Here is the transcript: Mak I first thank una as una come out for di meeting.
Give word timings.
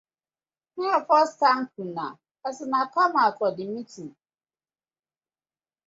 Mak 0.77 0.95
I 1.03 1.05
first 1.09 1.33
thank 1.43 1.69
una 1.85 2.07
as 2.47 2.57
una 2.63 2.79
come 2.95 3.15
out 3.23 3.33
for 3.37 3.49
di 3.57 3.65
meeting. 3.73 4.11